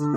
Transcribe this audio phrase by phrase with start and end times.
[0.00, 0.14] Hello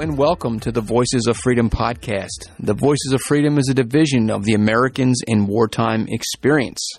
[0.00, 2.50] and welcome to the Voices of Freedom podcast.
[2.58, 6.98] The Voices of Freedom is a division of the Americans in Wartime Experience,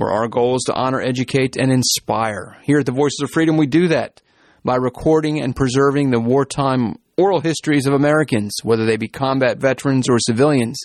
[0.00, 2.56] where our goal is to honor, educate, and inspire.
[2.62, 4.22] Here at the Voices of Freedom, we do that
[4.64, 10.08] by recording and preserving the wartime oral histories of Americans, whether they be combat veterans
[10.08, 10.80] or civilians.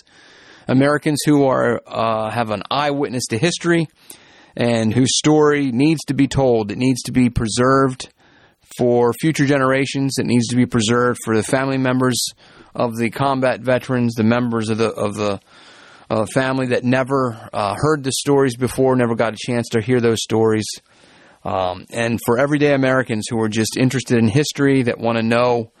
[0.68, 3.86] Americans who are uh, have an eyewitness to history
[4.54, 6.70] and whose story needs to be told.
[6.70, 8.12] It needs to be preserved
[8.76, 10.16] for future generations.
[10.18, 12.22] It needs to be preserved for the family members
[12.74, 15.40] of the combat veterans, the members of the of the
[16.10, 20.00] uh, family that never uh, heard the stories before, never got a chance to hear
[20.00, 20.66] those stories,
[21.44, 25.72] um, and for everyday Americans who are just interested in history that want to know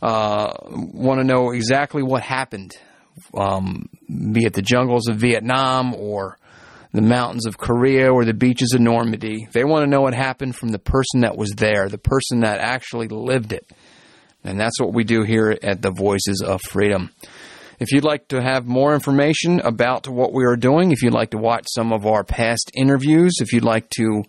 [0.00, 2.72] uh, want to know exactly what happened,
[3.34, 3.88] um,
[4.32, 6.38] be it the jungles of Vietnam or
[6.92, 9.48] the mountains of Korea or the beaches of Normandy.
[9.52, 12.58] They want to know what happened from the person that was there, the person that
[12.58, 13.70] actually lived it.
[14.44, 17.10] And that's what we do here at the Voices of Freedom.
[17.82, 21.30] If you'd like to have more information about what we are doing, if you'd like
[21.30, 24.22] to watch some of our past interviews, if you'd like to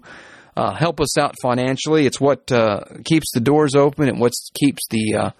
[0.55, 2.05] uh, help us out financially.
[2.05, 5.31] It's what uh, keeps the doors open and what keeps the uh,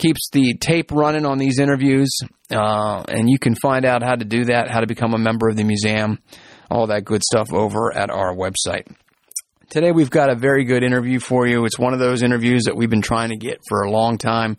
[0.00, 2.10] keeps the tape running on these interviews.
[2.50, 5.48] Uh, and you can find out how to do that, how to become a member
[5.48, 6.18] of the museum,
[6.70, 8.92] all that good stuff over at our website.
[9.68, 11.64] Today we've got a very good interview for you.
[11.64, 14.56] It's one of those interviews that we've been trying to get for a long time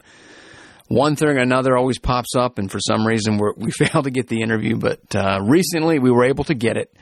[0.91, 4.27] one thing or another always pops up, and for some reason we fail to get
[4.27, 4.77] the interview.
[4.77, 6.93] But uh, recently we were able to get it.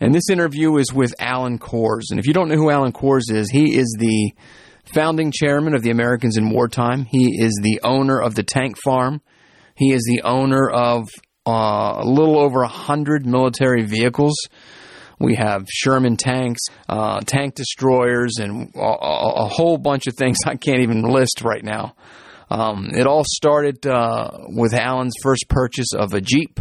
[0.00, 2.08] And this interview is with Allan Cors.
[2.10, 4.32] And if you don't know who Allan Cors is, he is the
[4.84, 7.04] founding chairman of the Americans in Wartime.
[7.04, 9.20] He is the owner of the tank farm.
[9.74, 11.08] He is the owner of
[11.46, 14.36] uh, a little over a hundred military vehicles.
[15.18, 20.56] We have Sherman tanks, uh, tank destroyers, and a, a, whole bunch of things I
[20.56, 21.94] can't even list right now.
[22.50, 26.60] Um, it all started uh, with Allan's first purchase of a Jeep.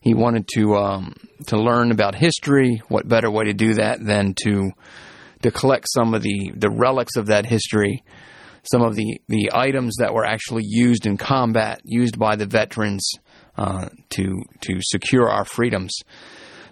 [0.00, 1.14] He wanted to um,
[1.48, 2.80] to learn about history.
[2.88, 4.70] What better way to do that than to
[5.42, 8.04] to collect some of the, the relics of that history,
[8.70, 13.08] some of the, the items that were actually used in combat, used by the veterans
[13.56, 15.92] uh, to to secure our freedoms.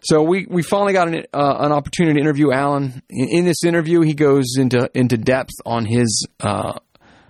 [0.02, 3.02] So we, we finally got an, uh, an opportunity to interview Allan.
[3.10, 6.78] In, in, this interview, he goes into into depth on his uh,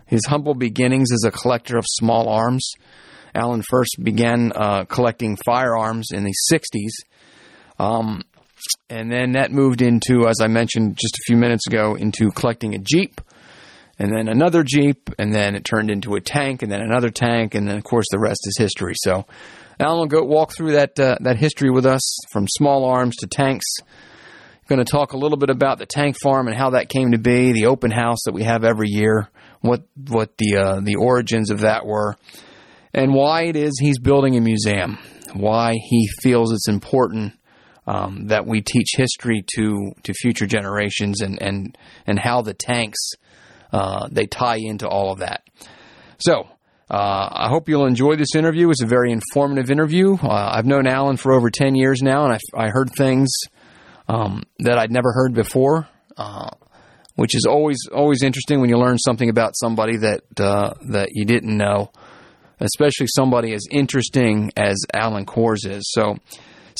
[0.05, 2.71] his humble beginnings as a collector of small arms.
[3.35, 6.93] Allan first began uh, collecting firearms in the 60s.
[7.79, 8.23] Um,
[8.89, 12.75] and then that moved into, as I mentioned just a few minutes ago, into collecting
[12.75, 13.21] a Jeep,
[13.99, 17.55] and then another Jeep, and then it turned into a tank, and then another tank,
[17.55, 18.95] and then, of course, the rest is history.
[18.97, 19.27] So
[19.81, 23.27] Allan will go walk through that, uh, that history with us from small arms to
[23.27, 23.67] tanks.
[24.69, 27.19] Going to talk a little bit about the tank farm and how that came to
[27.19, 29.29] be, the open house that we have every year,
[29.61, 32.17] what what the uh, the origins of that were,
[32.93, 34.99] and why it is he's building a museum.
[35.35, 37.35] Why he feels it's important
[37.87, 41.77] um, that we teach history to to future generations, and and
[42.07, 43.13] and how the tanks
[43.73, 45.43] uh, they tie into all of that.
[46.19, 46.49] So.
[46.89, 48.71] Uh, I hope you'll enjoy this interview.
[48.71, 50.15] It's a very informative interview.
[50.15, 53.29] Uh, I've known Allan for over 10 years now, and I, I heard things
[54.09, 55.89] um, that I'd never heard before.
[56.17, 56.51] Uh,
[57.17, 61.25] which is always always interesting when you learn something about somebody that uh, that you
[61.25, 61.91] didn't know,
[62.61, 65.91] especially somebody as interesting as Allan Cors is.
[65.93, 66.17] So.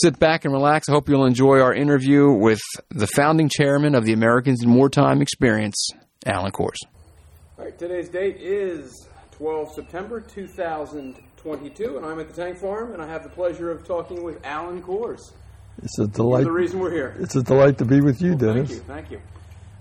[0.01, 0.89] Sit back and relax.
[0.89, 5.23] I hope you'll enjoy our interview with the founding chairman of the Americans in Wartime
[5.23, 5.89] Experience,
[6.25, 6.79] Allan Cors.
[7.59, 13.01] All right, today's date is 12 September 2022, and I'm at the Tank Farm, and
[13.01, 15.33] I have the pleasure of talking with Allan Cors.
[15.83, 16.45] It's a delight.
[16.45, 17.17] You're the reason we're here.
[17.19, 18.69] It's a delight to be with you, well, Dennis.
[18.69, 18.87] Thank you.
[18.87, 19.21] Thank you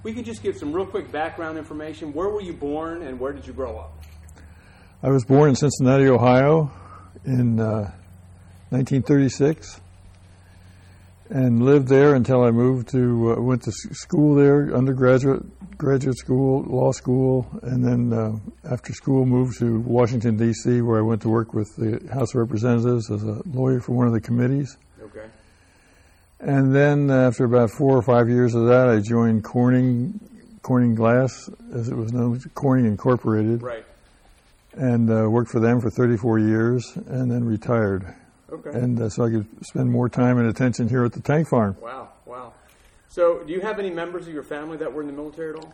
[0.05, 2.13] we could just give some real quick background information.
[2.13, 4.03] Where were you born and where did you grow up?
[5.01, 6.71] I was born in Cincinnati, Ohio
[7.25, 7.91] in uh,
[8.69, 9.81] 1936
[11.29, 15.43] and lived there until I moved to, uh, went to school there, undergraduate,
[15.77, 21.01] graduate school, law school, and then uh, after school moved to Washington, D.C., where I
[21.01, 24.21] went to work with the House of Representatives as a lawyer for one of the
[24.21, 24.77] committees.
[25.01, 25.25] Okay.
[26.39, 30.19] And then after about four or five years of that, I joined Corning,
[30.61, 33.85] Corning Glass, as it was known, Corning Incorporated, Right.
[34.73, 38.13] and uh, worked for them for 34 years, and then retired.
[38.55, 38.77] Okay.
[38.77, 41.75] And uh, so I could spend more time and attention here at the tank farm.
[41.81, 42.09] Wow.
[42.25, 42.53] Wow.
[43.09, 45.63] So, do you have any members of your family that were in the military at
[45.63, 45.73] all?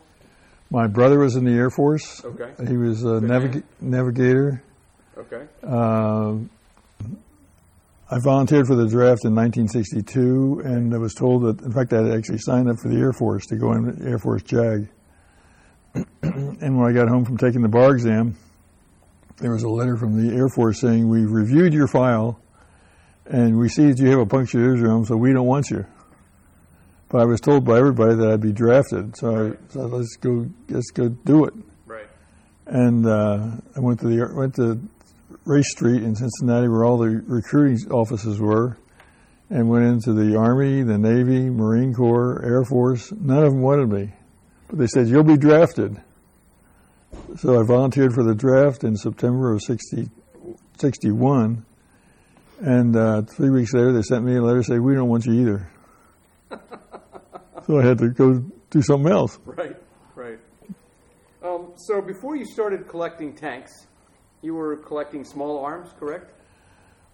[0.70, 2.24] My brother was in the Air Force.
[2.24, 2.52] Okay.
[2.68, 4.64] He was a navig- navigator.
[5.18, 5.46] Okay.
[5.64, 6.36] Uh,
[8.10, 12.04] I volunteered for the draft in 1962, and I was told that, in fact, I
[12.04, 14.90] had actually signed up for the Air Force to go in the Air Force JAG.
[16.22, 18.36] and when I got home from taking the bar exam,
[19.38, 22.40] there was a letter from the Air Force saying, We've reviewed your file,
[23.32, 25.86] and we see that you have a punctured eardrum, so we don't want you.
[27.08, 30.48] But I was told by everybody that I'd be drafted, so I said, "Let's go,
[30.70, 31.54] let's go do it."
[31.86, 32.08] Right.
[32.66, 34.82] and uh, I went to the went to
[35.46, 38.78] Race Street in Cincinnati, where all the recruiting offices were,
[39.50, 43.14] and went into the Army, the Navy, Marine Corps, Air Force.
[43.14, 44.14] None of them wanted me,
[44.68, 46.02] but they said you'll be drafted.
[47.38, 50.10] So I volunteered for the draft in September of 60,
[50.78, 51.66] 61,
[52.62, 55.34] and uh, three weeks later they sent me a letter saying we don't want you
[55.34, 55.72] either.
[57.66, 59.40] so I had to go do something else.
[59.46, 59.76] Right.
[60.16, 60.40] Right.
[61.44, 63.88] Um, so, before you started collecting tanks,
[64.42, 66.34] you were collecting small arms, correct?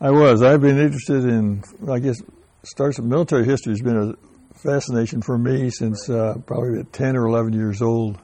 [0.01, 0.43] I was.
[0.43, 2.21] I've been interested in, I guess,
[2.63, 7.15] starts with military history has been a fascination for me since uh, probably at 10
[7.15, 8.17] or 11 years old.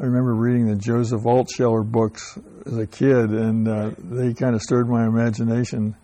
[0.00, 2.36] I remember reading the Joseph Altsheler books
[2.66, 5.94] as a kid, and uh, they kind of stirred my imagination.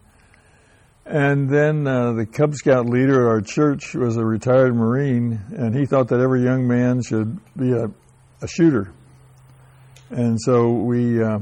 [1.06, 5.75] And then uh, the Cub Scout leader at our church was a retired Marine, and
[5.75, 7.91] he thought that every young man should be a,
[8.43, 8.93] a shooter.
[10.11, 11.23] And so we.
[11.23, 11.41] Uh,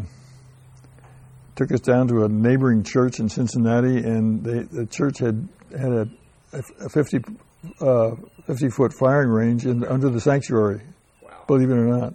[1.58, 5.90] took us down to a neighboring church in Cincinnati, and they, the church had had
[5.90, 6.08] a,
[6.80, 7.18] a 50,
[7.80, 8.10] uh,
[8.46, 10.80] 50 foot firing range in, under the sanctuary,
[11.20, 11.30] Wow.
[11.48, 12.14] believe it or not.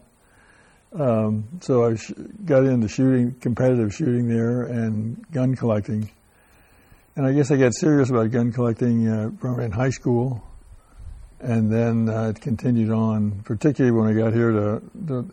[0.94, 2.14] Um, so I sh-
[2.46, 6.10] got into shooting, competitive shooting there, and gun collecting.
[7.16, 10.44] And I guess I got serious about gun collecting uh, probably in high school,
[11.40, 15.32] and then uh, it continued on, particularly when I got here to, to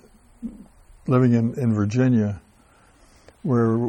[1.07, 2.41] living in, in Virginia
[3.43, 3.89] where uh,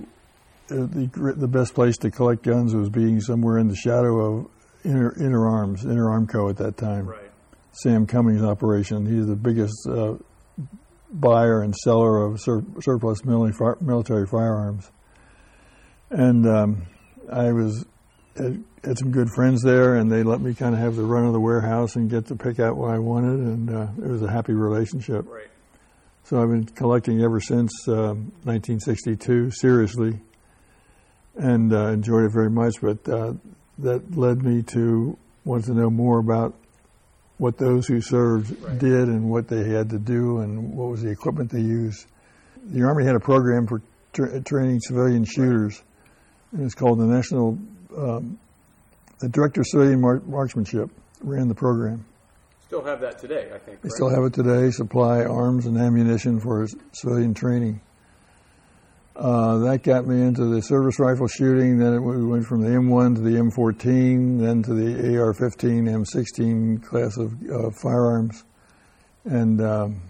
[0.69, 4.47] the the best place to collect guns was being somewhere in the shadow of
[4.85, 7.07] Inner, Interarms, Inner Armco at that time.
[7.07, 7.19] Right.
[7.73, 9.05] Sam Cummings' operation.
[9.05, 10.15] He's the biggest uh,
[11.11, 14.89] buyer and seller of sur- surplus military, military firearms.
[16.09, 16.81] And um,
[17.31, 17.85] I was
[18.35, 21.25] had, had some good friends there, and they let me kind of have the run
[21.25, 24.21] of the warehouse and get to pick out what I wanted, and uh, it was
[24.21, 25.25] a happy relationship.
[25.27, 25.47] Right.
[26.23, 30.19] So I've been collecting ever since um 1962, seriously,
[31.35, 32.75] and uh, enjoyed it very much.
[32.81, 33.33] But uh,
[33.79, 36.55] that led me to want to know more about
[37.37, 38.77] what those who served Right.
[38.77, 42.05] did and what they had to do and what was the equipment they used.
[42.63, 43.81] The Army had a program for
[44.13, 45.81] tra- training civilian shooters,
[46.51, 47.57] and it's called the National,
[47.97, 48.39] um,
[49.19, 50.89] the Director of Civilian Mar- Marksmanship
[51.21, 52.05] ran the program.
[52.65, 53.81] Still have that today, I think.
[53.81, 53.95] They correct?
[53.95, 57.81] still have it today, supply arms and ammunition for civilian training.
[59.15, 61.77] Uh, that got me into the service rifle shooting.
[61.77, 66.83] Then it, we went from the M1 to the M14, then to the AR-15, M16
[66.83, 68.45] class of uh, firearms,
[69.25, 70.01] and um,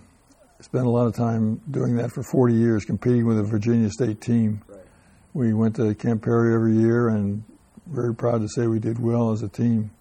[0.59, 4.21] spent a lot of time doing that for 40 years, competing with the Virginia State
[4.21, 4.61] team.
[5.33, 7.43] We went to Camp Perry every year, and
[7.87, 9.91] very proud to say we did well as a team.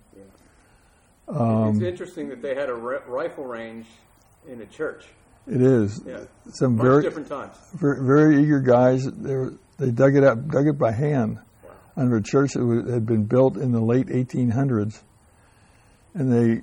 [1.28, 3.86] Um, it's interesting that they had a rifle range
[4.48, 5.04] in a church.
[5.46, 6.20] it is Yeah.
[6.52, 7.54] some Much very different times.
[7.74, 9.04] very, very eager guys.
[9.04, 11.70] They, were, they dug it up, dug it by hand Wow.
[11.96, 15.02] under a church that had been built in the late 1800s,
[16.14, 16.62] and they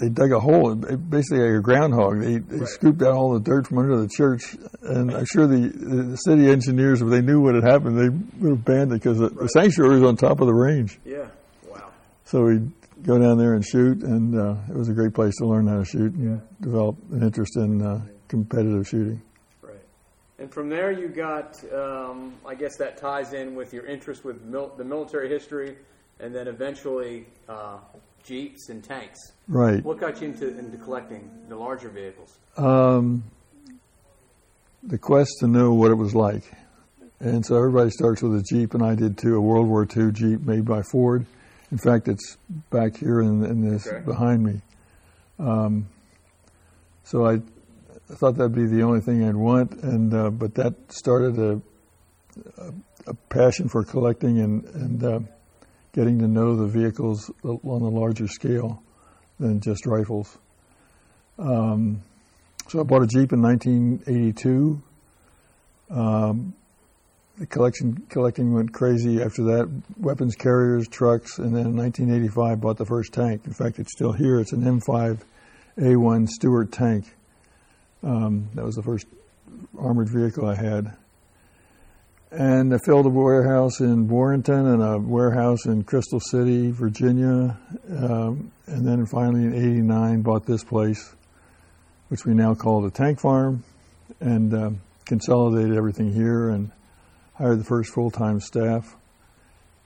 [0.00, 2.20] they dug a hole, basically like a groundhog.
[2.20, 2.68] They, they Right.
[2.68, 6.48] scooped out all the dirt from under the church, and I'm sure the, the city
[6.50, 8.08] engineers, if they knew what had happened, they
[8.40, 10.98] would have banned it because the, the sanctuary was on top of the range.
[11.04, 11.26] Yeah.
[11.68, 11.90] Wow.
[12.24, 12.70] So we'd
[13.04, 15.78] go down there and shoot, and uh, it was a great place to learn how
[15.78, 19.20] to shoot and develop an interest in uh, competitive shooting.
[19.62, 19.74] Right.
[20.38, 24.42] And from there, you got, um, I guess that ties in with your interest with
[24.42, 25.76] mil- the military history,
[26.20, 27.78] and then eventually uh,
[28.24, 29.20] jeeps and tanks.
[29.46, 29.84] Right.
[29.84, 32.38] What got you into, into collecting the larger vehicles?
[32.56, 33.24] Um,
[34.82, 36.44] the quest to know what it was like.
[37.20, 40.12] And so everybody starts with a Jeep, and I did too, a World War II
[40.12, 41.24] Jeep made by Ford.
[41.70, 42.36] In fact, it's
[42.70, 44.04] back here in, in this Okay.
[44.04, 44.60] behind me.
[45.38, 45.86] Um,
[47.04, 50.74] so I, I thought that'd be the only thing I'd want, and uh, but that
[50.92, 51.60] started a,
[52.58, 52.72] a,
[53.08, 55.20] a passion for collecting and, and uh,
[55.94, 58.82] getting to know the vehicles on a larger scale
[59.38, 60.36] than just rifles.
[61.38, 62.02] Um,
[62.68, 64.82] so I bought a Jeep in 1982.
[65.90, 66.54] Um,
[67.38, 69.82] the collection collecting went crazy after that.
[69.96, 73.42] Weapons carriers, trucks, and then in 1985 bought the first tank.
[73.46, 74.40] In fact, it's still here.
[74.40, 77.06] It's an M5A1 Stuart tank.
[78.02, 79.06] Um, that was the first
[79.78, 80.96] armored vehicle I had.
[82.36, 87.56] And I filled a warehouse in Warrenton and a warehouse in Crystal City, Virginia.
[87.88, 91.14] Um, and then finally in 89 bought this place,
[92.08, 93.62] which we now call the tank farm,
[94.18, 94.70] and uh,
[95.04, 96.72] consolidated everything here and
[97.34, 98.96] hired the first full-time staff.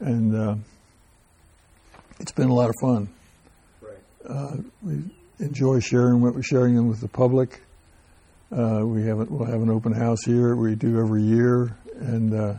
[0.00, 0.54] And uh,
[2.20, 3.10] it's been a lot of fun.
[3.82, 3.98] Right.
[4.26, 5.02] Uh, we
[5.38, 7.60] enjoy sharing what we're sharing them with the public.
[8.50, 10.56] Uh, we have a, we'll have an open house here.
[10.56, 12.54] We do every year, and uh,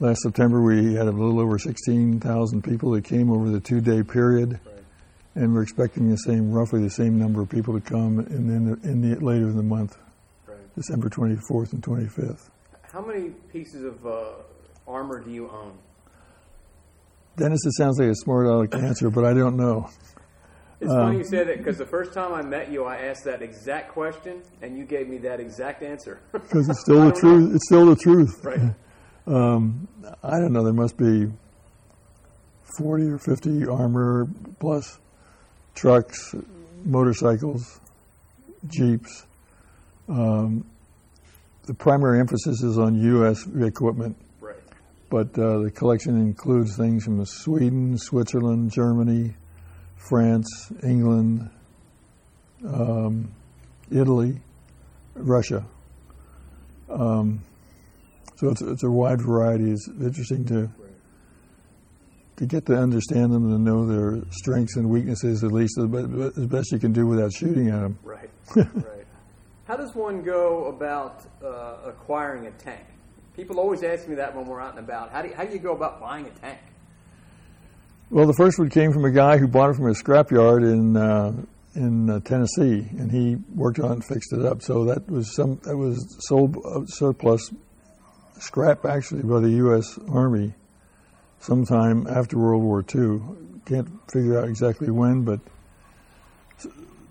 [0.00, 4.60] last September we had a little over 16,000 people that came over the two-day period,
[4.64, 4.74] Right.
[5.34, 8.64] and we're expecting the same, roughly the same number of people to come in in
[8.70, 9.96] the, in the later in the month,
[10.46, 10.56] Right.
[10.74, 12.50] December 24th and 25th.
[12.92, 14.24] How many pieces of uh,
[14.86, 15.72] armor do you own?
[17.36, 19.88] Dennis, it sounds like a smart aleck answer, but I don't know.
[20.80, 23.24] It's Um, funny you said it because the first time I met you, I asked
[23.24, 26.20] that exact question, and you gave me that exact answer.
[26.32, 27.54] Because it's still the truth.
[27.54, 28.44] It's still the truth.
[28.44, 28.60] right.
[29.26, 29.86] Um,
[30.22, 30.64] I don't know.
[30.64, 31.26] There must be
[32.78, 34.26] 40 or 50 armor
[34.58, 34.98] plus
[35.74, 36.34] trucks,
[36.86, 37.78] motorcycles,
[38.68, 39.26] jeeps.
[40.08, 40.64] Um,
[41.66, 43.46] the primary emphasis is on U.S.
[43.60, 44.56] equipment, Right.
[45.10, 49.34] but uh, the collection includes things from Sweden, Switzerland, Germany,
[49.98, 51.50] France, England,
[52.66, 53.32] um,
[53.90, 54.40] Italy,
[55.14, 55.66] Russia.
[56.88, 57.42] Um,
[58.36, 59.70] so it's, it's a wide variety.
[59.70, 60.70] It's interesting to
[62.36, 65.86] to get to understand them and to know their strengths and weaknesses at least as
[66.38, 67.98] as best you can do without shooting at them.
[68.04, 68.30] Right.
[68.56, 69.06] right.
[69.66, 72.84] How does one go about uh, acquiring a tank?
[73.34, 75.10] People always ask me that when we're out and about.
[75.10, 76.58] How do you, how do you go about buying a tank?
[78.10, 80.96] Well, the first one came from a guy who bought it from a scrapyard in
[80.96, 81.32] uh,
[81.74, 84.62] in uh, Tennessee, and he worked on it and fixed it up.
[84.62, 87.52] So that was some that was sold uh, surplus
[88.38, 89.98] scrap actually by the U.S.
[90.10, 90.54] Army
[91.40, 93.20] sometime after World War II.
[93.66, 95.40] Can't figure out exactly when, but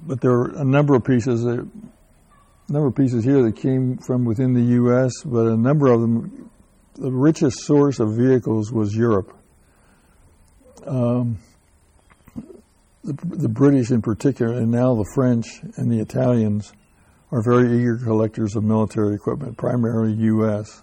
[0.02, 1.46] but there are a number of pieces.
[1.46, 1.68] A
[2.70, 6.50] number of pieces here that came from within the U.S., but a number of them,
[6.96, 9.38] the richest source of vehicles was Europe.
[10.88, 11.38] Um,
[13.04, 16.74] the, the British, in particular, and now the French and the Italians,
[17.32, 20.82] are very eager collectors of military equipment, primarily U.S.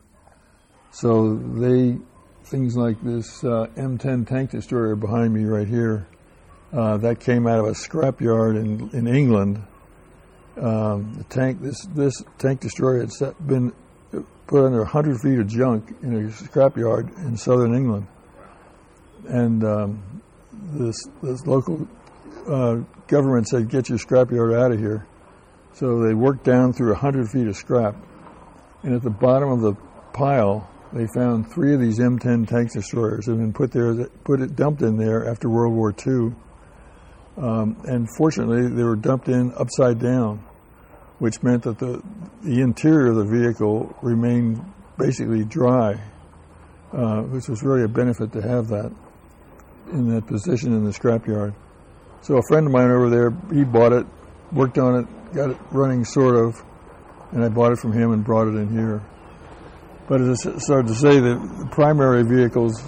[0.90, 1.98] So they
[2.44, 6.06] things like this uh, M10 tank destroyer behind me right here.
[6.72, 9.62] Uh, that came out of a scrapyard in in England.
[10.56, 13.72] Um, the tank this this tank destroyer had set, been
[14.46, 18.06] put under 100 feet of junk in a scrapyard in southern England,
[19.26, 21.86] and um, this this local
[22.48, 22.76] uh,
[23.06, 25.06] government said, "Get your scrapyard out of here."
[25.74, 27.96] So they worked down through 100 feet of scrap,
[28.82, 29.74] and at the bottom of the
[30.12, 34.40] pile, they found three of these M10 tank destroyers that had been put there, put
[34.40, 36.32] it dumped in there after World War II.
[37.36, 40.44] Um, and fortunately, they were dumped in upside down,
[41.18, 42.00] which meant that the
[42.42, 44.64] the interior of the vehicle remained
[44.96, 46.00] basically dry,
[46.92, 48.92] uh, which was really a benefit to have that
[49.92, 51.54] in that position in the scrapyard.
[52.22, 54.06] So a friend of mine over there, he bought it,
[54.52, 56.62] worked on it, got it running sort of,
[57.32, 59.02] and I bought it from him and brought it in here.
[60.08, 62.82] But as I started to say, the the primary vehicles,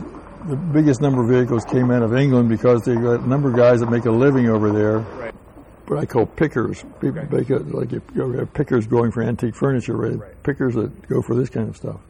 [0.47, 3.57] the biggest number of vehicles came out of England because they got a number of
[3.57, 4.99] guys that make a living over there.
[4.99, 5.35] Right.
[5.87, 6.83] What I call pickers.
[7.01, 7.37] People Okay.
[7.37, 10.19] make it like you you have pickers going for antique furniture, right?
[10.19, 10.43] Right.
[10.43, 12.01] Pickers that go for this kind of stuff.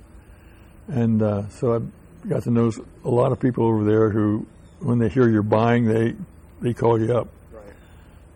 [0.88, 2.70] And uh, so I got to know
[3.04, 4.46] a lot of people over there who,
[4.80, 6.14] when they hear you're buying, they
[6.60, 7.28] they call you up.
[7.52, 7.64] Right.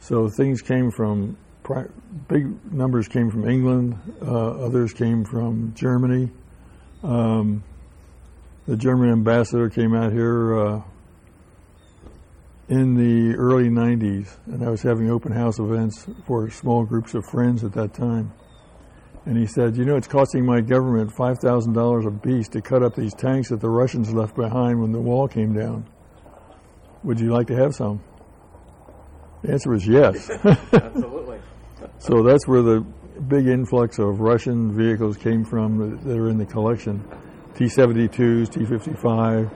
[0.00, 1.36] So things came from
[2.28, 6.30] big numbers came from England, uh, others came from Germany.
[7.02, 7.62] Um,
[8.66, 10.82] the German ambassador came out here uh,
[12.68, 17.24] in the early 90s, and I was having open house events for small groups of
[17.24, 18.32] friends at that time.
[19.26, 22.94] And he said, You know, it's costing my government $5,000 a piece to cut up
[22.94, 25.86] these tanks that the Russians left behind when the wall came down.
[27.02, 28.02] Would you like to have some?
[29.42, 30.30] The answer was yes.
[30.72, 31.40] Absolutely.
[31.98, 32.80] So that's where the
[33.28, 37.02] big influx of Russian vehicles came from that that are in the collection.
[37.54, 39.50] T-72s, T-55,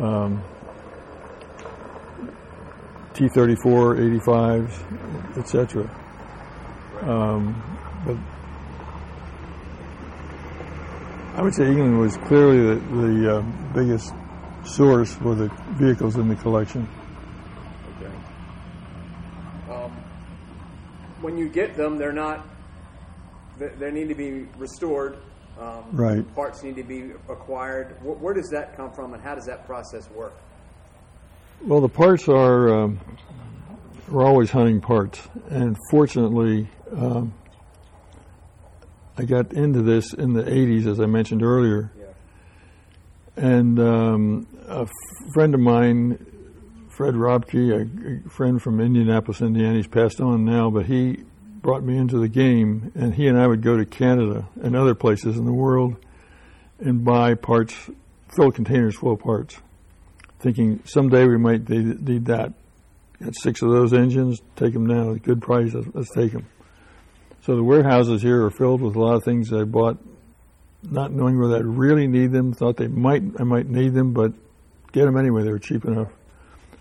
[0.00, 0.42] um,
[3.14, 5.90] T-34, 85s, etc.
[7.02, 7.54] Um,
[8.04, 8.16] but
[11.36, 14.12] I would say England was clearly the, the uh, biggest
[14.68, 16.88] source for the vehicles in the collection.
[17.96, 18.12] Okay.
[19.72, 19.90] Um,
[21.20, 22.46] when you get them, they're not.
[23.58, 25.18] They, they need to be restored.
[25.58, 26.34] Um, right.
[26.34, 27.96] Parts need to be acquired.
[28.02, 30.34] Where, where, does that come from, and how does that process work?
[31.62, 32.68] Well, the parts are.
[32.68, 33.00] Um,
[34.08, 35.20] we're always hunting parts,
[35.50, 37.34] and fortunately, um,
[39.18, 41.90] I got into this in the 80s, as I mentioned earlier.
[41.98, 42.04] Yeah.
[43.36, 44.86] And um, a
[45.32, 46.18] friend of mine,
[46.88, 51.24] Fred Robke, a, friend from Indianapolis, Indiana, he's passed on now, but he
[51.60, 54.94] brought me into the game, and he and I would go to Canada and other
[54.94, 55.96] places in the world
[56.78, 57.74] and buy parts,
[58.34, 59.56] fill containers full of parts,
[60.40, 62.52] thinking someday we might need, that.
[63.22, 66.32] Got six of those engines, take them now at a good price, let's, let's take
[66.32, 66.46] them.
[67.42, 69.98] So the warehouses here are filled with a lot of things I bought,
[70.82, 72.52] not knowing whether I'd really need them.
[72.52, 74.32] Thought they might, I might need them, but
[74.92, 75.42] get them anyway.
[75.42, 76.08] They were cheap enough.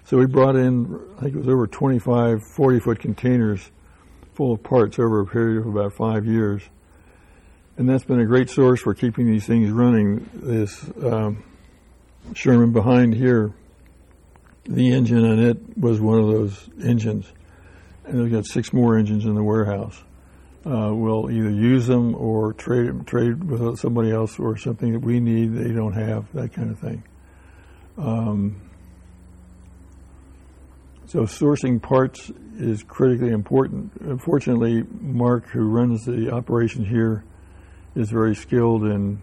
[0.06, 3.72] So we brought in, I think it was over 25 40 foot containers
[4.34, 6.62] full of parts over a period of about five years.
[7.78, 10.30] And that's been a great source for keeping these things running.
[10.34, 11.44] This um,
[12.34, 13.54] Sherman behind here,
[14.64, 17.32] the engine on it was one of those engines.
[18.06, 20.02] And we've got six more engines in the warehouse
[20.68, 25.20] uh, we'll either use them or trade trade with somebody else or something that we
[25.20, 27.04] need they don't have that kind of thing.
[27.98, 28.62] Um,
[31.08, 33.94] so sourcing parts is critically important.
[34.02, 37.24] Unfortunately, Mark, who runs the operation here,
[37.96, 39.22] is very skilled in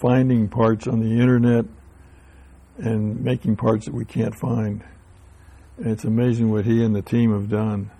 [0.00, 1.64] finding parts on the internet
[2.78, 4.84] and making parts that we can't find.
[5.78, 7.90] And it's amazing what he and the team have done.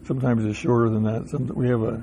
[0.06, 1.30] Sometimes it's shorter than that.
[1.30, 2.02] Some, we have a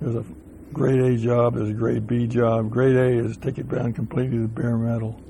[0.00, 0.24] there's a
[0.72, 2.70] grade A job, there's a grade B job.
[2.70, 5.20] Grade A is take it down completely to bare metal.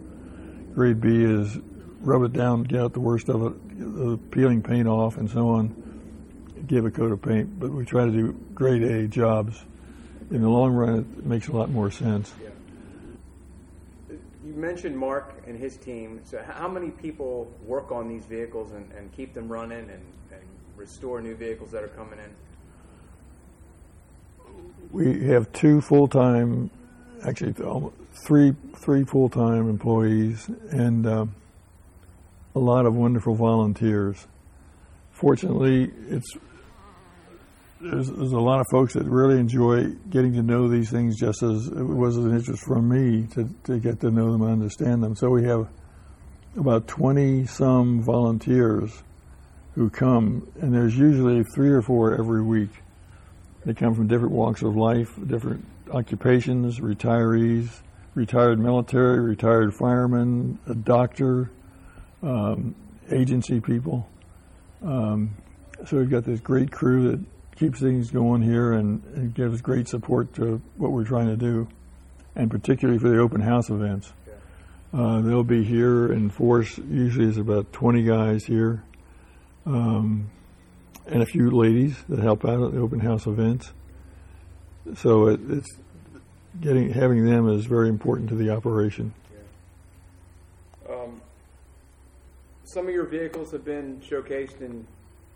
[0.74, 1.59] Grade B is
[2.00, 5.48] rub it down, get out the worst of it, the peeling paint off, and so
[5.48, 5.80] on.
[6.66, 9.62] Give a coat of paint, but we try to do grade A jobs.
[10.31, 12.33] In the long run, it makes a lot more sense.
[12.42, 12.51] Yeah.
[14.44, 16.20] You mentioned Mark and his team.
[16.25, 20.03] So, how many people work on these vehicles and, and keep them running and
[20.81, 22.31] restore new vehicles that are coming in?
[24.90, 26.70] We have two full-time,
[27.23, 27.55] actually
[28.27, 31.27] three three full-time employees, and uh,
[32.55, 34.27] a lot of wonderful volunteers.
[35.12, 36.35] Fortunately, it's
[37.81, 41.43] there's, there's, a lot of folks that really enjoy getting to know these things just
[41.43, 45.03] as it was an interest from me to, to get to know them and understand
[45.03, 45.16] them.
[45.16, 45.69] So we have
[46.57, 49.03] about 20 some volunteers
[49.75, 52.71] who come, and there's usually three or four every week.
[53.64, 57.81] They come from different walks of life, different occupations, retirees,
[58.14, 61.51] retired military, retired firemen, a doctor,
[62.23, 62.75] um,
[63.11, 64.09] agency people.
[64.83, 65.37] Um,
[65.87, 67.21] so we've got this great crew that
[67.61, 71.68] keeps things going here and, and, gives great support to what we're trying to do,
[72.35, 74.14] and particularly for the open house events.
[74.94, 76.79] Uh, they'll be here in force.
[76.79, 78.83] Usually, is about 20 guys here
[79.66, 80.31] um,
[81.07, 83.73] and a few ladies that help out at the open house events.
[84.96, 85.68] so it, it's
[86.62, 89.12] getting having them is very important to the operation.
[90.88, 91.20] Um,
[92.64, 94.87] some of your vehicles have been showcased in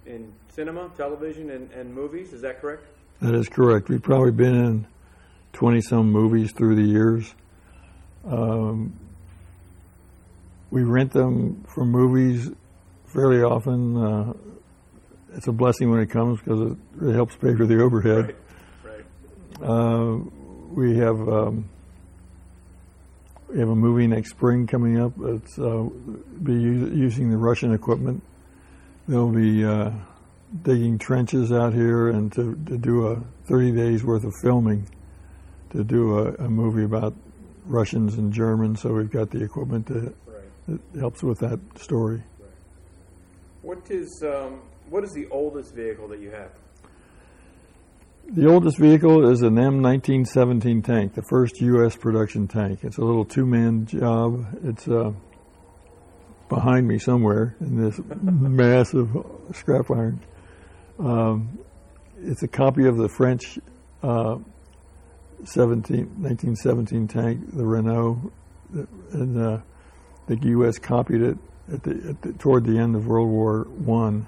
[0.07, 2.33] in cinema, television, and, and movies.
[2.33, 2.87] Is that correct?
[3.21, 3.89] That is correct.
[3.89, 4.87] We've probably been in
[5.53, 7.35] twenty some movies through the years.
[8.27, 8.99] Um,
[10.71, 12.51] we rent them for movies
[13.07, 13.97] fairly often.
[13.97, 14.33] Uh,
[15.37, 18.35] it's a blessing when it comes because it, it helps pay for the overhead.
[18.85, 19.05] Right.
[19.61, 19.69] Right.
[19.69, 20.19] Uh,
[20.71, 21.69] we have um,
[23.49, 25.13] we have a movie next spring coming up.
[25.21, 25.89] It's uh,
[26.43, 28.23] be u- using the Russian equipment.
[29.07, 29.91] They'll be uh,
[30.63, 34.89] digging trenches out here and to, to do a 30 days worth of filming
[35.71, 37.15] to do a, a movie about
[37.67, 38.81] Russians and Germans.
[38.81, 40.81] So we've got the equipment to, Right.
[40.93, 42.23] that helps with that story.
[43.63, 46.51] What is um, what is the oldest vehicle that you have?
[48.29, 51.95] The oldest vehicle is an M1917 tank, the first U.S.
[51.97, 52.81] production tank.
[52.83, 54.47] It's a little two-man job.
[54.65, 55.13] It's uh,
[56.49, 59.11] behind me somewhere in this massive
[59.53, 60.21] scrap iron.
[60.99, 61.59] Um,
[62.23, 63.59] it's a copy of the French
[64.03, 64.39] uh,
[65.45, 68.33] 17, 1917 tank, the Renault,
[69.13, 69.59] and uh,
[70.27, 70.79] the U.S.
[70.79, 71.39] copied it
[71.73, 74.27] at the, at the, toward the end of World War One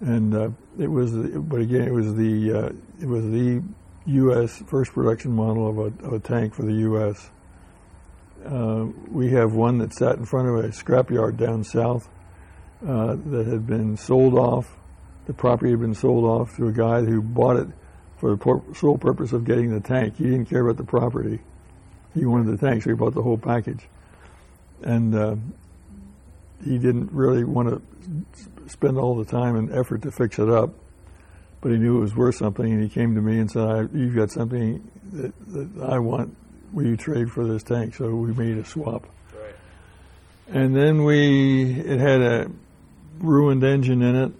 [0.00, 3.62] and uh, it was, but again, it was the uh, it was the
[4.06, 4.62] U.S.
[4.66, 7.30] first production model of a, of a tank for the U.S.
[8.44, 12.08] Uh, we have one that sat in front of a scrapyard down south
[12.86, 14.76] uh, that had been sold off.
[15.26, 17.68] The property had been sold off to a guy who bought it
[18.16, 20.16] for the sole purpose of getting the tank.
[20.16, 21.40] He didn't care about the property.
[22.14, 23.86] He wanted the tank, so he bought the whole package.
[24.82, 25.36] And uh,
[26.64, 30.70] he didn't really want to spend all the time and effort to fix it up,
[31.60, 34.14] but he knew it was worth something, and he came to me and said, "You've
[34.14, 36.36] got something that, that I want.
[36.72, 39.54] Will you trade for this tank?" So we made a swap, Right.
[40.48, 42.50] and then we it had a
[43.20, 44.32] ruined engine in it.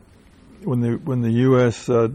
[0.65, 1.89] When the when the U.S.
[1.89, 2.09] Uh,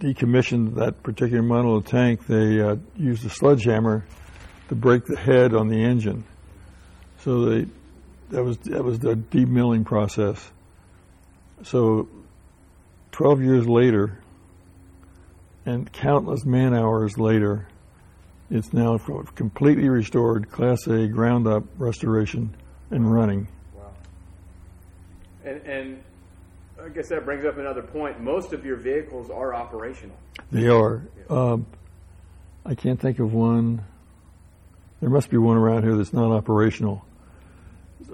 [0.00, 4.04] decommissioned that particular model of tank, they uh, used a sledgehammer
[4.68, 6.24] to break the head on the engine.
[7.18, 7.66] So they
[8.30, 10.50] that was that was the demilling process.
[11.62, 12.08] So,
[13.12, 14.18] 12 years later,
[15.64, 17.68] and countless man hours later,
[18.54, 18.96] it's now
[19.34, 22.54] completely restored, Class A ground up restoration
[22.90, 23.48] and running.
[23.74, 23.92] Wow.
[25.44, 26.02] And and
[26.82, 28.20] I guess that brings up another point.
[28.20, 30.16] Most of your vehicles are operational.
[30.52, 31.02] They are.
[31.28, 31.66] Um,
[32.64, 33.84] I can't think of one.
[35.00, 37.04] There must be one around here that's not operational.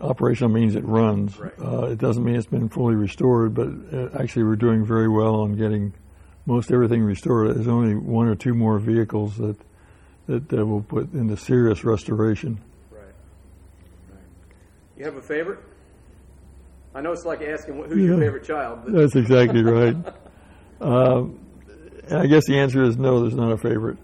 [0.00, 1.38] Operational means it runs.
[1.38, 1.53] Right.
[1.61, 5.40] Uh, it doesn't mean it's been fully restored, but uh, actually we're doing very well
[5.40, 5.92] on getting
[6.46, 7.55] most everything restored.
[7.55, 9.57] There's only one or two more vehicles that
[10.38, 12.61] that we'll put into serious restoration.
[12.90, 13.03] Right.
[14.11, 14.21] Right.
[14.97, 15.59] You have a favorite?
[16.95, 19.97] I know it's like asking wh- who's your favorite child, but That's exactly right.
[20.81, 21.38] Um,
[22.11, 23.21] I guess the answer is no.
[23.21, 23.99] There's not a favorite.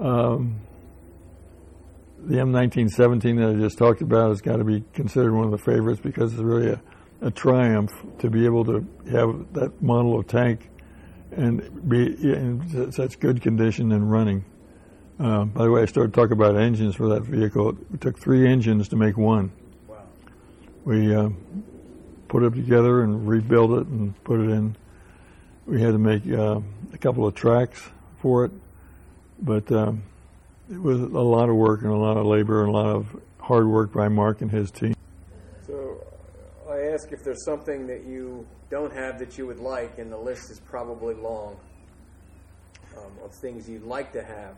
[0.00, 0.60] Um,
[2.18, 5.58] the M1917 that I just talked about has got to be considered one of the
[5.58, 6.80] favorites because it's really a,
[7.20, 10.70] a triumph to be able to have that model of tank
[11.32, 14.44] and be in such good condition and running.
[15.18, 17.76] Uh, by the way, I started talking about engines for that vehicle.
[17.92, 19.52] It took three engines to make one.
[19.86, 20.02] wow.
[20.84, 21.30] We uh,
[22.26, 24.76] put it together and rebuilt it and put it in.
[25.66, 26.60] We had to make uh,
[26.92, 27.80] a couple of tracks
[28.18, 28.52] for it,
[29.40, 30.02] but um,
[30.70, 33.20] it was a lot of work and a lot of labor and a lot of
[33.38, 34.94] hard work by Mark and his team.
[35.66, 36.02] So
[36.66, 40.10] uh, I ask if there's something that you don't have that you would like, and
[40.10, 41.56] the list is probably long
[42.96, 44.56] um, of things you'd like to have,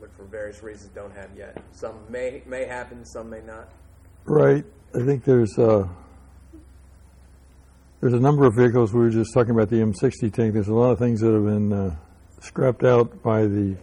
[0.00, 1.62] but for various reasons don't have yet.
[1.72, 3.70] Some may may happen, some may not.
[4.24, 4.64] Right.
[4.94, 5.86] I think there's uh,
[8.00, 8.92] there's a number of vehicles.
[8.92, 10.54] We were just talking about the M60 tank.
[10.54, 11.96] There's a lot of things that have been uh,
[12.40, 13.76] scrapped out by the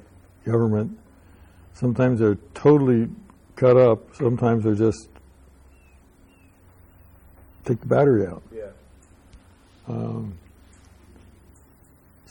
[0.45, 0.97] government.
[1.73, 3.09] Sometimes they're totally
[3.55, 4.15] cut up.
[4.15, 5.09] Sometimes they're just
[7.65, 8.43] take the battery out.
[8.53, 8.69] Yeah.
[9.87, 10.37] Um,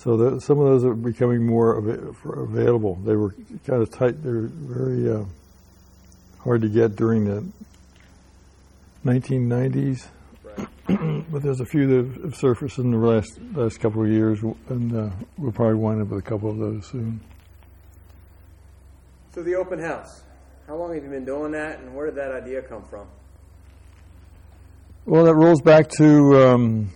[0.04, 2.96] so the, some of those are becoming more ava- available.
[2.96, 3.34] They were
[3.66, 4.22] kind of tight.
[4.22, 5.24] They were very uh,
[6.40, 7.42] hard to get during the
[9.06, 10.06] 1990s,
[10.44, 10.68] Right.
[11.32, 14.94] but there's a few that have surfaced in the last last couple of years, and
[14.94, 17.20] uh, we'll probably wind up with a couple of those soon.
[19.34, 20.22] So the open house.
[20.66, 23.06] How long have you been doing that, and where did that idea come from?
[25.06, 26.90] Well, that rolls back to um,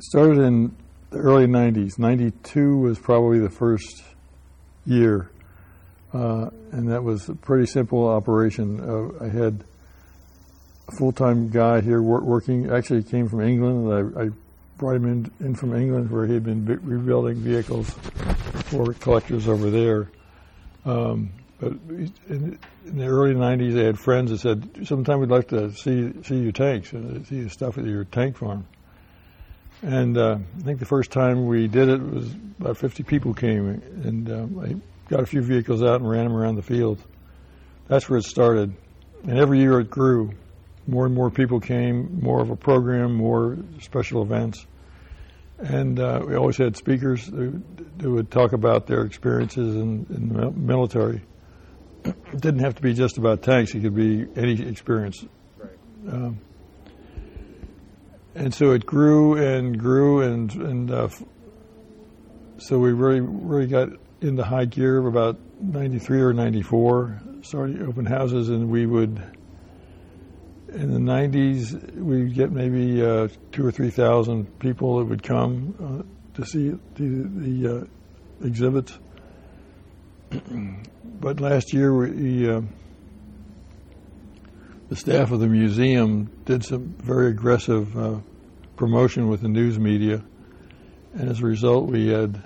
[0.00, 0.76] started in
[1.10, 1.98] the early '90s.
[1.98, 4.02] '92 was probably the first
[4.86, 5.30] year.
[6.12, 8.80] Uh, and that was a pretty simple operation.
[8.80, 9.64] Uh, I had
[10.88, 12.70] a full-time guy here wor- working.
[12.70, 14.28] Actually, he came from England, and I, I
[14.78, 19.70] brought him in, in, from England, where he had been rebuilding vehicles for collectors over
[19.70, 20.10] there.
[20.86, 25.48] Um, but in, in, the early '90s, I had friends that said, "Sometime we'd like
[25.48, 28.64] to see see your tanks and see the stuff at your tank farm."
[29.82, 33.68] And uh, I think the first time we did it was about 50 people came,
[34.02, 36.98] and um, I got a few vehicles out and ran them around the field.
[37.86, 38.74] That's where it started.
[39.24, 40.32] And every year it grew.
[40.86, 44.66] More and more people came, more of a program, more special events.
[45.58, 47.62] And uh, we always had speakers who
[48.00, 51.22] would talk about their experiences in, in the military.
[52.04, 55.24] It didn't have to be just about tanks, it could be any experience.
[55.58, 55.70] Right.
[56.10, 56.40] Um,
[58.38, 61.08] and so it grew and grew, and, and uh,
[62.58, 63.88] so we really, really got
[64.20, 69.20] into high gear about 93 or 94, started open houses, and we would,
[70.68, 76.36] in the 90s, we'd get maybe uh, two or 3,000 people that would come uh,
[76.36, 78.96] to see the, the uh, exhibits.
[81.20, 82.60] but last year, we, uh,
[84.88, 88.18] the staff of the museum did some very aggressive uh,
[88.76, 90.22] promotion with the news media,
[91.14, 92.42] and as a result, we had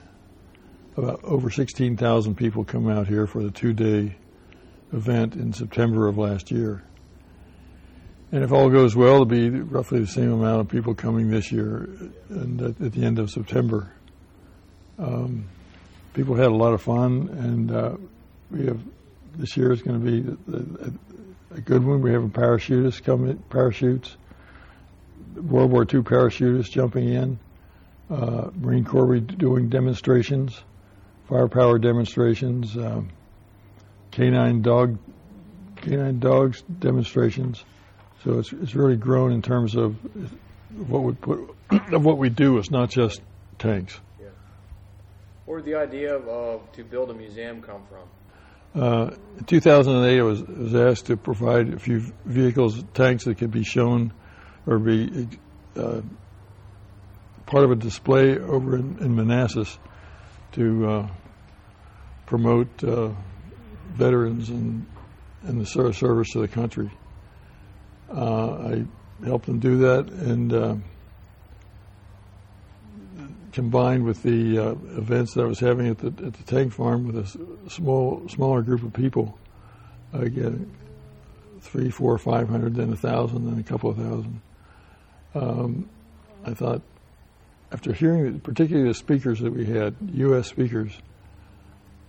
[0.97, 4.17] about over 16,000 people come out here for the two-day
[4.93, 6.83] event in September of last year.
[8.31, 11.53] And if all goes well, it'll be roughly the same amount of people coming this
[11.53, 11.89] year
[12.29, 13.93] and at, at the end of September.
[14.99, 15.49] Um,
[16.15, 17.97] people had a lot of fun, and uh,
[18.51, 18.81] we have
[19.37, 20.93] this year is going to be
[21.55, 22.01] a, good one.
[22.01, 24.17] We have parachutists coming, parachutes,
[25.37, 27.39] World War II parachutists jumping in,
[28.11, 30.63] uh, Marine Corps doing demonstrations
[31.33, 33.09] firepower demonstrations, um,
[34.11, 34.99] canine dog
[35.77, 37.65] canine dogs demonstrations.
[38.23, 39.97] So it's it's really grown in terms of
[40.77, 41.57] what we put
[41.93, 42.59] of what we do.
[42.59, 43.23] It's not just
[43.59, 43.99] tanks.
[44.21, 44.29] Yeah.
[45.47, 48.07] Where did the idea of uh, to build a museum come from?
[48.75, 53.51] Uh, in 2008, I was, was asked to provide a few vehicles, tanks that could
[53.51, 54.13] be shown
[54.67, 55.29] or be
[55.77, 56.01] uh,
[57.45, 59.79] part of a display over in, in Manassas
[60.53, 61.09] to uh,
[62.27, 63.11] promote uh,
[63.93, 64.87] veterans and,
[65.43, 66.91] and the service to the country.
[68.11, 68.85] Uh, I
[69.25, 70.75] helped them do that, and uh,
[73.53, 77.07] combined with the uh, events that I was having at the at the tank farm
[77.07, 79.39] with a small smaller group of people,
[80.13, 80.75] again,
[81.61, 84.41] three, four, five hundred, then a thousand, then a couple of thousand.
[85.35, 85.89] Um,
[86.45, 86.83] I thought,
[87.71, 90.49] after hearing particularly the speakers that we had, U.S.
[90.49, 90.93] speakers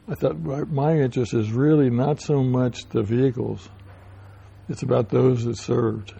[0.07, 0.37] I thought
[0.69, 3.69] my interest is really not so much the vehicles;
[4.67, 6.13] it's about those that served.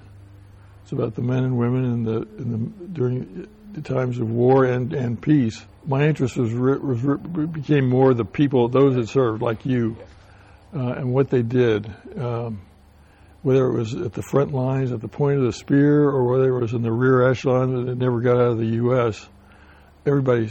[0.84, 3.48] It's about the men and women in the, in the during
[3.82, 5.64] times of war and, and peace.
[5.86, 9.98] My interest was, was became more the people, those that served, like you,
[10.76, 11.94] uh, and what they did.
[12.18, 12.62] Um,
[13.42, 16.56] whether it was at the front lines, at the point of the spear, or whether
[16.56, 19.28] it was in the rear echelon that never got out of the U.S.
[20.06, 20.50] Everybody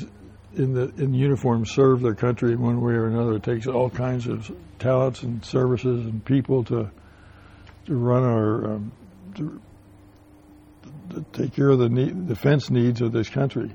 [0.55, 3.37] in the in uniform serve their country in one way or another.
[3.37, 6.91] It takes all kinds of talents and services and people to
[7.87, 8.93] to run our um,
[9.37, 9.61] to,
[11.33, 13.71] take care of the need, defense needs of this country.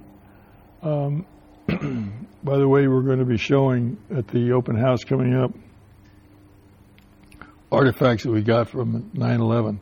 [0.82, 1.26] Um,
[1.68, 5.52] by the way, we're going to be showing at the open house coming up
[7.72, 9.80] artifacts that we got from 9/11.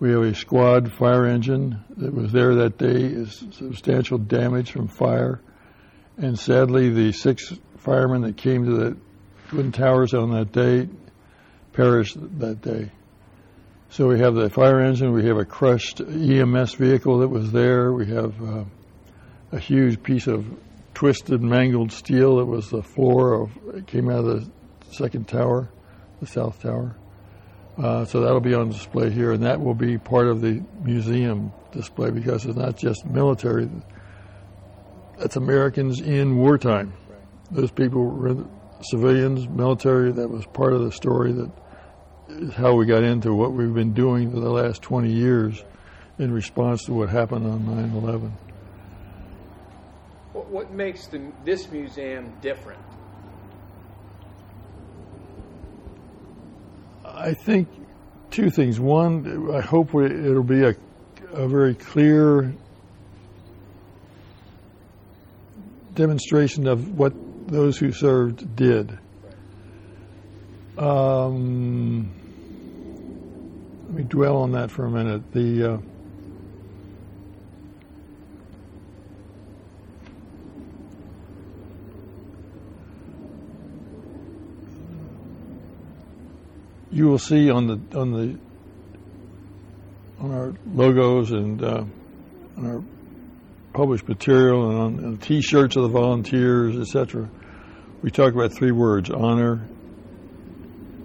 [0.00, 3.04] We have a squad fire engine that was there that day.
[3.04, 5.40] Is substantial damage from fire
[6.16, 8.96] and sadly, the six firemen that came to the
[9.48, 10.88] Twin Towers on that day
[11.72, 12.90] perished that day.
[13.94, 17.92] So we have the fire engine, we have a crushed EMS vehicle that was there,
[17.92, 18.64] we have uh,
[19.52, 20.44] a huge piece of
[20.94, 24.50] twisted, mangled steel that was the floor of, it came out of the
[24.90, 25.70] second tower,
[26.18, 26.96] the south tower.
[27.78, 31.52] Uh, so that'll be on display here, and that will be part of the museum
[31.70, 33.70] display because it's not just military
[35.20, 36.94] that's Americans in wartime.
[37.52, 38.44] Those people were
[38.80, 40.10] civilians, military.
[40.10, 41.30] That was part of the story.
[41.30, 41.52] That
[42.56, 45.62] how we got into what we've been doing for the last 20 years
[46.18, 48.30] in response to what happened on 9/11.
[50.32, 52.80] What makes the, this museum different?
[57.04, 57.68] I think
[58.30, 58.80] two things.
[58.80, 60.74] One, I hope we, it'll be a,
[61.32, 62.54] a very clear
[65.94, 67.12] demonstration of what
[67.46, 68.98] those who served did.
[70.76, 72.10] Um,
[73.86, 75.30] let me dwell on that for a minute.
[75.32, 75.78] The uh,
[86.90, 88.38] you will see on the on the
[90.18, 91.84] on our logos and uh,
[92.56, 92.82] on our
[93.72, 97.28] published material and on, on T-shirts of the volunteers, etc.
[98.02, 99.68] We talk about three words: honor,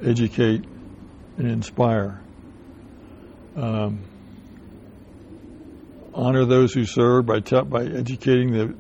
[0.04, 0.66] educate,
[1.38, 2.22] and inspire.
[3.56, 4.02] Um,
[6.14, 8.76] honor those who serve by t- by educating the,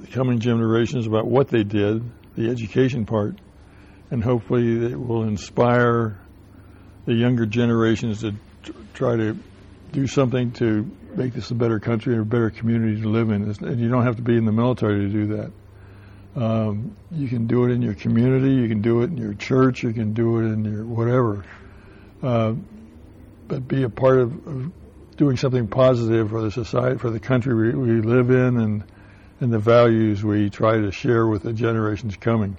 [0.00, 2.02] the coming generations about what they did,
[2.36, 3.38] the education part,
[4.10, 6.20] and hopefully it will inspire
[7.06, 8.34] the younger generations to
[8.94, 9.36] try to
[9.92, 13.42] do something to make this a better country and a better community to live in.
[13.44, 15.52] And you don't have to be in the military to do that.
[16.36, 19.84] Um, you can do it in your community, you can do it in your church,
[19.84, 21.44] you can do it in your whatever.
[22.22, 22.54] Uh,
[23.46, 24.72] but be a part of, of,
[25.16, 28.84] doing something positive for the society, for the country we, we live in, and
[29.40, 32.56] and the values we try to share with the generations coming.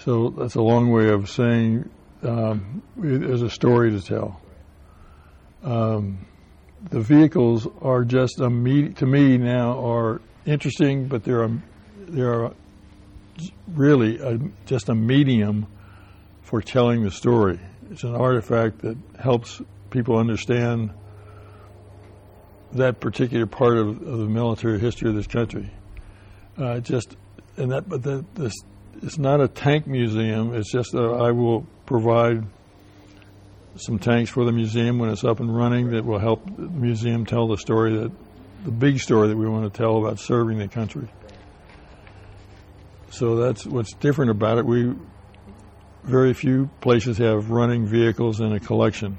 [0.00, 1.88] So that's a long way of saying
[2.22, 4.40] um, there's a story to tell.
[5.62, 6.26] Um,
[6.90, 11.62] the vehicles are just a me- to me now are interesting, but they're a,
[12.08, 12.50] they're
[13.68, 15.66] really a, just a medium
[16.42, 17.58] for telling the story.
[17.90, 19.60] It's an artifact that helps
[19.90, 20.90] people understand
[22.72, 25.70] that particular part of, of the military history of this country.
[26.56, 27.16] Uh, just
[27.56, 28.54] and that, but the, this
[29.02, 30.54] it's not a tank museum.
[30.54, 32.44] It's just that I will provide
[33.76, 37.24] some tanks for the museum when it's up and running that will help the museum
[37.24, 38.12] tell the story that
[38.64, 41.08] the big story that we want to tell about serving the country.
[43.12, 44.64] So that's what's different about it.
[44.64, 44.94] We
[46.02, 49.18] very few places have running vehicles in a collection.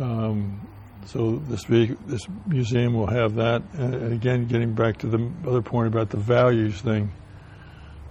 [0.00, 0.66] Um,
[1.06, 3.62] so this this museum will have that.
[3.74, 7.12] And again, getting back to the other point about the values thing,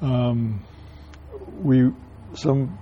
[0.02, 0.64] um,
[1.62, 1.92] we
[2.34, 2.80] some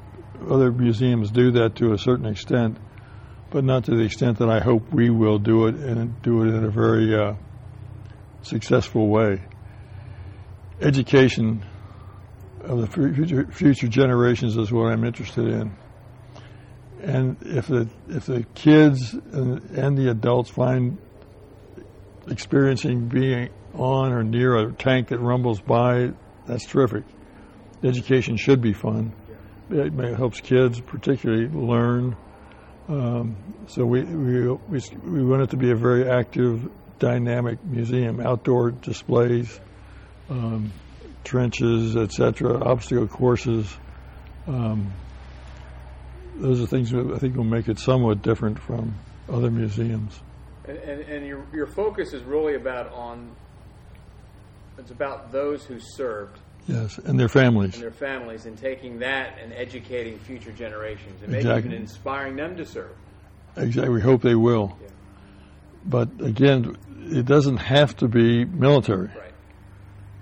[0.47, 2.77] other museums do that to a certain extent,
[3.49, 6.49] but not to the extent that I hope we will do it and do it
[6.49, 7.33] in a very uh,
[8.43, 9.41] successful way.
[10.79, 11.65] Education
[12.63, 15.75] of the future, future generations is what I'm interested in.
[17.01, 20.97] And if the if the kids and, and the adults find
[22.29, 26.11] experiencing being on or near a tank that rumbles by,
[26.47, 27.03] that's terrific.
[27.83, 29.13] Education should be fun.
[29.69, 32.15] It helps kids particularly learn.
[32.87, 33.35] Um,
[33.67, 38.19] so we, we we we want it to be a very active, dynamic museum.
[38.19, 39.59] Outdoor displays,
[40.29, 40.71] um,
[41.23, 43.75] trenches, etc., obstacle courses.
[44.47, 44.93] Um,
[46.35, 48.95] those are things that I think will make it somewhat different from
[49.29, 50.19] other museums.
[50.65, 53.35] And, and, and, your, your focus is really about on
[54.77, 56.39] it's about those who served.
[56.67, 57.75] Yes, and their families.
[57.75, 62.55] And their families, and taking that and educating future generations, and maybe even inspiring them
[62.57, 62.95] to serve.
[63.57, 63.93] Exactly.
[63.93, 64.77] We hope they will.
[64.81, 64.87] Yeah.
[65.85, 69.07] But again, it doesn't have to be military.
[69.07, 69.32] Right.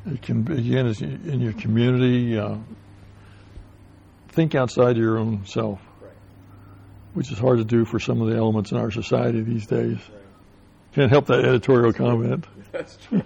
[0.05, 2.37] It can be, again, it's in your community.
[2.37, 2.57] Uh,
[4.29, 6.11] think outside your own self, right.
[7.13, 9.97] which is hard to do for some of the elements in our society these days.
[9.97, 10.21] Right.
[10.93, 12.45] Can't help that editorial comment.
[12.71, 13.23] That's true.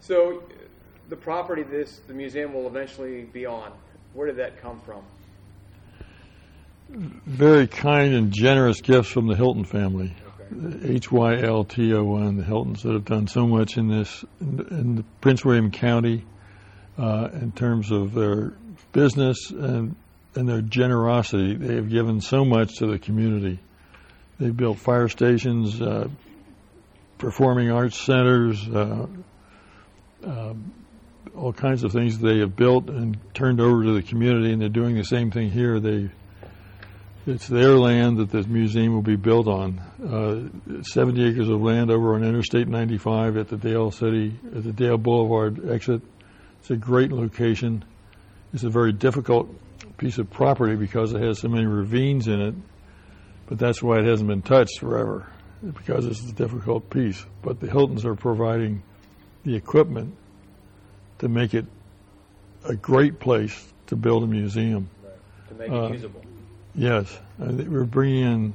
[0.00, 0.44] so,
[1.08, 3.72] the property this the museum will eventually be on.
[4.12, 5.02] Where did that come from?
[6.90, 10.14] Very kind and generous gifts from the Hylton family.
[10.52, 10.94] Okay.
[10.94, 14.24] H Y L T O N, the Hyltons that have done so much in this
[14.40, 16.24] in, in Prince William County
[16.98, 18.52] uh, in terms of their
[18.92, 19.96] business and
[20.34, 21.54] and their generosity.
[21.56, 23.58] They have given so much to the community.
[24.38, 26.08] They've built fire stations, uh,
[27.18, 29.06] performing arts centers, uh,
[30.24, 30.72] um,
[31.36, 34.68] all kinds of things they have built and turned over to the community, and they're
[34.68, 35.80] doing the same thing here.
[35.80, 36.10] They
[37.28, 39.78] it's their land that the museum will be built on.
[40.02, 44.72] Uh, 70 acres of land over on Interstate 95 at the Dale City, at the
[44.72, 46.00] Dale Boulevard exit.
[46.60, 47.84] It's a great location.
[48.54, 49.48] It's a very difficult
[49.98, 52.54] piece of property because it has so many ravines in it,
[53.46, 55.26] but that's why it hasn't been touched forever,
[55.74, 57.24] because it's a difficult piece.
[57.42, 58.82] But the Hyltons are providing
[59.44, 60.14] the equipment
[61.18, 61.66] to make it
[62.64, 64.88] a great place to build a museum.
[65.02, 65.12] Right.
[65.48, 66.22] To make Uh, it usable.
[66.78, 68.54] Yes, we're bringing in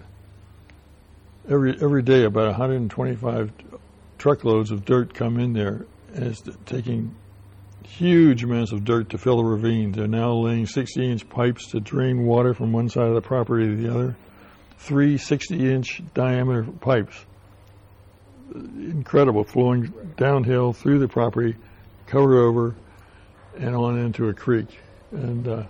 [1.50, 3.52] every every day about 125
[4.18, 7.14] truckloads of dirt come in there, and it's taking
[7.84, 9.92] huge amounts of dirt to fill the ravine.
[9.92, 13.66] They're now laying 60 inch pipes to drain water from one side of the property
[13.66, 14.16] to the other.
[14.78, 17.26] Three 60 inch diameter pipes.
[18.56, 21.58] Incredible, flowing downhill through the property,
[22.08, 22.74] covered over,
[23.58, 24.80] and on into a creek.
[25.12, 25.64] And uh,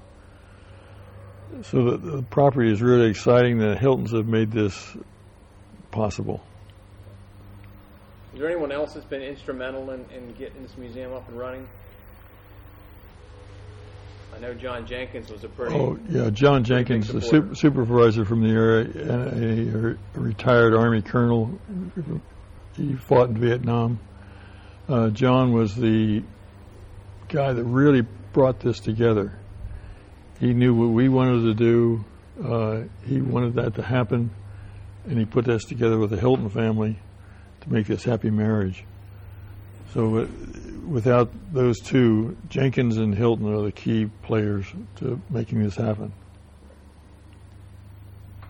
[1.62, 3.60] so the, the property is really exciting.
[3.60, 4.97] The Hyltons have made this
[5.91, 6.43] possible.
[8.34, 11.68] Is there anyone else that's been instrumental in, in getting this museum up and running?
[14.36, 15.76] I know John Jenkins was a pretty.
[15.76, 21.04] Oh yeah, John Jenkins, the super, supervisor from the area, and a, a, retired Army
[21.04, 21.60] colonel.
[22.76, 23.99] He fought in Vietnam.
[24.89, 26.24] Uh, John was the
[27.30, 28.01] guy that really
[28.34, 29.38] brought this together.
[30.43, 32.05] He knew what we wanted to do.
[32.43, 34.29] Uh, he wanted that to happen,
[35.05, 36.99] and he put us together with the Hylton family
[37.61, 38.83] to make this happy marriage.
[39.93, 40.27] So, uh,
[40.85, 44.65] without those two, Jenkins and Hylton are the key players
[44.97, 46.11] to making this happen.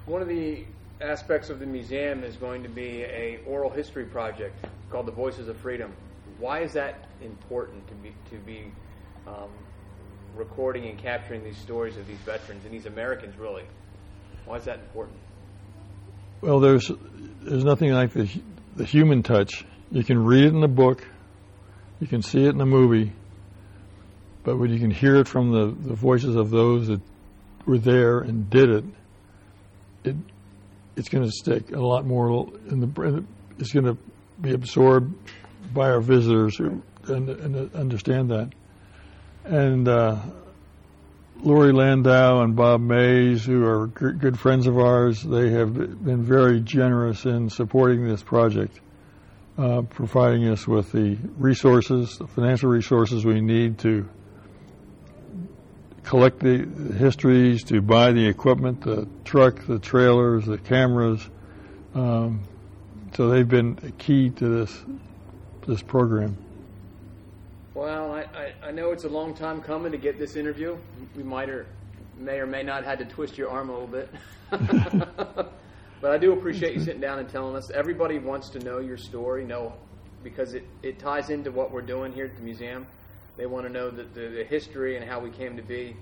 [0.08, 0.66] One of the
[1.00, 5.48] aspects of the museum is going to be a oral history project called the Voices
[5.48, 5.94] of Freedom.
[6.40, 8.72] Why is that important to be to be
[9.28, 9.52] um,
[10.36, 13.38] recording and capturing these stories of these veterans and these Americans?
[13.38, 13.64] Really,
[14.46, 15.18] why is that important?
[16.42, 16.92] Well, there's
[17.42, 18.30] there's nothing like the
[18.76, 19.66] the human touch.
[19.92, 21.08] You can read it in the book,
[22.00, 23.14] you can see it in the movie,
[24.44, 27.02] but when you can hear it from the, the voices of those that
[27.66, 28.84] were there and did it,
[30.04, 30.16] it
[30.96, 33.28] it's going to stick a lot more in the brain.
[33.60, 33.98] it's going to
[34.42, 35.14] be absorbed
[35.74, 38.52] by our visitors who and, and understand that.
[39.46, 40.18] And uh,
[41.42, 46.24] Lori Landau and Bob Mays, who are g- good friends of ours, they have been
[46.24, 48.80] very generous in supporting this project,
[49.58, 54.08] uh, providing us with the resources, the financial resources we need to
[56.04, 56.66] collect the
[56.98, 61.28] histories, to buy the equipment, the truck, the trailers, the cameras.
[61.94, 62.44] Um,
[63.16, 64.78] so they've been key to this
[65.68, 66.38] this program.
[67.76, 70.78] Well, I, I, I, know it's a long time coming to get this interview.
[71.16, 71.66] We might or
[72.20, 74.10] may or may not had to twist your arm a little bit.
[76.00, 77.72] but I do appreciate you sitting down and telling us.
[77.72, 79.74] Everybody wants to know your story, know
[80.24, 82.86] because it, it ties into what we're doing here at the museum.
[83.38, 85.96] They want to know the, the, the history and how we came to be.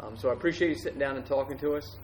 [0.00, 1.96] Um, so I appreciate you sitting down and talking to us.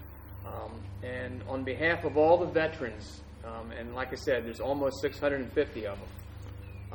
[0.47, 5.01] Um, and on behalf of all the veterans, um, and like I said, there's almost
[5.01, 6.09] 650 of them.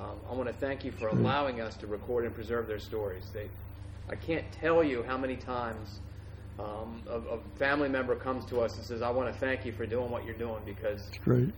[0.01, 3.29] Um, I want to thank you for allowing us to record and preserve their stories.
[3.33, 3.49] They,
[4.09, 5.99] I can't tell you how many times
[6.59, 9.71] um, a, a, family member comes to us and says, "I want to thank you
[9.71, 11.09] for doing what you're doing because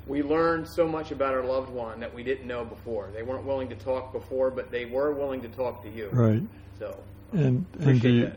[0.08, 3.10] we learned so much about our loved one that we didn't know before.
[3.14, 6.10] They weren't willing to talk before, but they were willing to talk to you.
[6.12, 6.44] Right.
[6.80, 6.98] So,
[7.32, 8.32] and and you,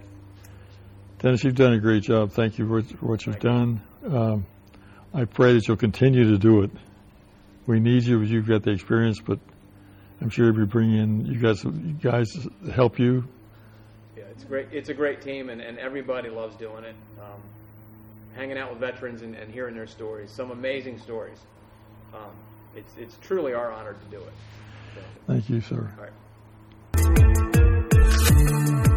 [1.19, 2.31] Dennis, you've done a great job.
[2.31, 3.81] Thank you for, for what you've done.
[4.07, 4.47] Um,
[5.13, 6.71] I pray that you'll continue to do it.
[7.67, 8.23] We need you.
[8.23, 9.41] As you've got the experience, but
[10.21, 11.63] I'm sure we bring in you guys.
[11.65, 12.35] You guys
[12.73, 13.25] help you.
[14.17, 14.69] Yeah, it's great.
[14.73, 16.97] It's a great team, and, and everybody loves doing it.
[17.21, 17.41] Um,
[18.35, 21.39] hanging out with veterans and, and, hearing their stories, some amazing stories.
[22.15, 22.31] Um,
[22.75, 24.33] it's it's truly our honor to do it.
[24.95, 25.91] So, Thank you, sir.
[25.99, 26.13] All right.